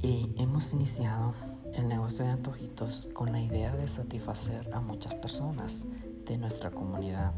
Y 0.00 0.32
hemos 0.38 0.72
iniciado 0.72 1.34
el 1.74 1.88
negocio 1.88 2.24
de 2.24 2.30
antojitos 2.30 3.06
con 3.12 3.30
la 3.30 3.40
idea 3.40 3.76
de 3.76 3.86
satisfacer 3.86 4.70
a 4.72 4.80
muchas 4.80 5.14
personas 5.14 5.84
de 6.24 6.38
nuestra 6.38 6.70
comunidad. 6.70 7.32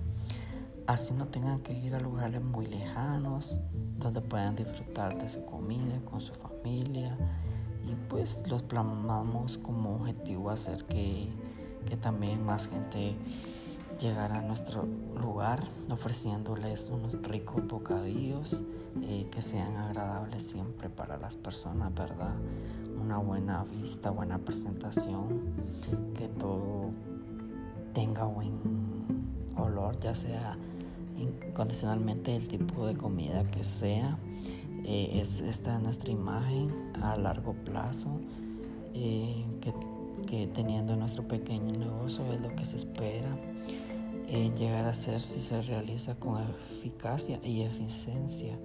Así 0.86 1.14
no 1.14 1.26
tengan 1.26 1.60
que 1.60 1.72
ir 1.72 1.96
a 1.96 2.00
lugares 2.00 2.40
muy 2.40 2.66
lejanos 2.66 3.58
donde 3.98 4.20
puedan 4.20 4.54
disfrutar 4.54 5.20
de 5.20 5.28
su 5.28 5.44
comida 5.44 6.00
con 6.08 6.20
su 6.20 6.32
familia. 6.34 7.18
Y 7.84 7.94
pues 8.08 8.44
los 8.46 8.62
planamos 8.62 9.58
como 9.58 9.96
objetivo 9.96 10.50
hacer 10.50 10.84
que, 10.84 11.28
que 11.84 11.96
también 11.96 12.46
más 12.46 12.68
gente 12.68 13.16
llegar 13.98 14.32
a 14.32 14.42
nuestro 14.42 14.86
lugar 15.20 15.64
ofreciéndoles 15.90 16.88
unos 16.88 17.20
ricos 17.22 17.66
bocadillos 17.66 18.62
eh, 19.02 19.26
que 19.30 19.42
sean 19.42 19.76
agradables 19.76 20.42
siempre 20.42 20.88
para 20.88 21.16
las 21.16 21.36
personas, 21.36 21.92
¿verdad? 21.94 22.34
Una 23.00 23.18
buena 23.18 23.64
vista, 23.64 24.10
buena 24.10 24.38
presentación, 24.38 25.40
que 26.14 26.28
todo 26.28 26.90
tenga 27.92 28.24
buen 28.24 28.52
olor, 29.56 29.98
ya 30.00 30.14
sea 30.14 30.56
incondicionalmente 31.16 32.34
el 32.36 32.48
tipo 32.48 32.86
de 32.86 32.96
comida 32.96 33.50
que 33.50 33.64
sea. 33.64 34.18
Eh, 34.84 35.20
es, 35.20 35.40
esta 35.40 35.76
es 35.76 35.82
nuestra 35.82 36.10
imagen 36.10 36.72
a 37.02 37.16
largo 37.16 37.52
plazo, 37.52 38.08
eh, 38.94 39.44
que, 39.60 39.74
que 40.26 40.46
teniendo 40.46 40.96
nuestro 40.96 41.26
pequeño 41.26 41.72
negocio 41.78 42.32
es 42.32 42.40
lo 42.40 42.54
que 42.54 42.64
se 42.64 42.76
espera 42.76 43.36
llegar 44.28 44.86
a 44.86 44.94
ser 44.94 45.20
si 45.20 45.40
se 45.40 45.62
realiza 45.62 46.14
con 46.16 46.42
eficacia 46.42 47.40
y 47.42 47.62
eficiencia. 47.62 48.58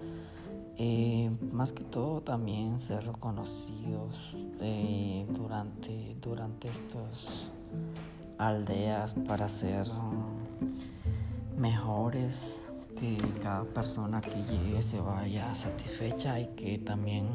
Eh, 0.78 1.30
más 1.52 1.72
que 1.72 1.84
todo 1.84 2.22
también 2.22 2.80
ser 2.80 3.06
reconocidos 3.06 4.36
eh, 4.60 5.26
durante, 5.30 6.16
durante 6.20 6.68
estas 6.68 7.52
aldeas 8.40 9.14
para 9.28 9.48
ser 9.48 9.88
mejores, 11.58 12.72
que 13.00 13.18
cada 13.42 13.64
persona 13.64 14.22
que 14.22 14.42
llegue 14.44 14.82
se 14.82 15.00
vaya 15.00 15.54
satisfecha 15.56 16.40
y 16.40 16.48
que 16.56 16.80
también 16.80 17.28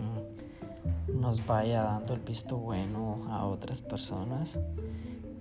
nos 1.28 1.46
vaya 1.46 1.82
dando 1.82 2.14
el 2.14 2.20
visto 2.20 2.56
bueno 2.56 3.26
a 3.28 3.44
otras 3.44 3.82
personas. 3.82 4.58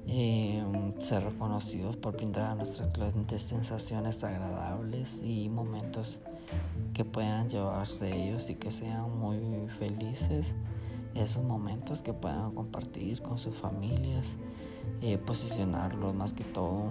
Eh, 0.05 0.61
ser 0.99 1.23
reconocidos 1.23 1.95
por 1.95 2.17
brindar 2.17 2.51
a 2.51 2.55
nuestros 2.55 2.89
clientes 2.89 3.41
sensaciones 3.41 4.21
agradables 4.25 5.21
y 5.23 5.47
momentos 5.47 6.19
que 6.93 7.05
puedan 7.05 7.47
llevarse 7.47 8.13
ellos 8.13 8.49
y 8.49 8.55
que 8.55 8.69
sean 8.69 9.17
muy 9.17 9.69
felices 9.79 10.55
esos 11.15 11.41
momentos 11.45 12.01
que 12.01 12.11
puedan 12.11 12.53
compartir 12.53 13.21
con 13.21 13.37
sus 13.37 13.55
familias 13.55 14.35
eh, 15.01 15.17
posicionarlos 15.17 16.13
más 16.13 16.33
que 16.33 16.43
todo 16.43 16.89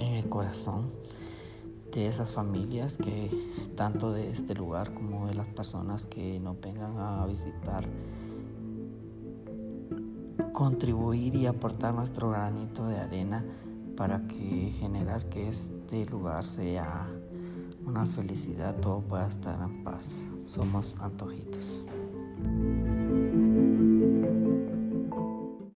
en 0.00 0.16
el 0.16 0.28
corazón 0.28 0.90
de 1.98 2.06
esas 2.06 2.30
familias 2.30 2.96
que 2.96 3.28
tanto 3.74 4.12
de 4.12 4.30
este 4.30 4.54
lugar 4.54 4.94
como 4.94 5.26
de 5.26 5.34
las 5.34 5.48
personas 5.48 6.06
que 6.06 6.38
nos 6.38 6.60
vengan 6.60 6.96
a 6.98 7.26
visitar 7.26 7.84
contribuir 10.52 11.34
y 11.34 11.46
aportar 11.46 11.94
nuestro 11.94 12.30
granito 12.30 12.86
de 12.86 12.98
arena 12.98 13.44
para 13.96 14.26
que 14.28 14.72
generar 14.78 15.28
que 15.28 15.48
este 15.48 16.06
lugar 16.06 16.44
sea 16.44 17.08
una 17.84 18.06
felicidad, 18.06 18.76
todo 18.76 19.00
pueda 19.00 19.26
estar 19.26 19.60
en 19.60 19.82
paz. 19.82 20.24
Somos 20.46 20.96
antojitos. 21.00 21.82